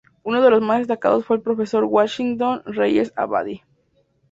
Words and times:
Uno 0.23 0.41
de 0.41 0.49
los 0.49 0.63
más 0.63 0.79
destacados 0.79 1.25
fue 1.27 1.35
el 1.35 1.43
profesor 1.43 1.83
Washington 1.83 2.63
Reyes 2.65 3.13
Abadie. 3.15 3.63